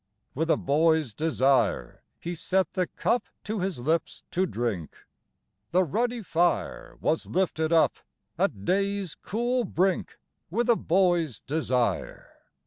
[0.33, 4.95] With a boy's desire He set the cup To his lips to drink;
[5.69, 7.97] The ruddy fire Was lifted up
[8.35, 10.17] At day's cool brink,
[10.49, 12.31] With a boy's desire.